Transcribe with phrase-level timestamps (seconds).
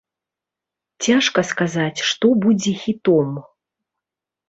[1.09, 3.27] Цяжка сказаць, што будзе хітом.